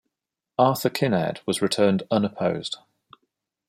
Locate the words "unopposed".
2.09-2.77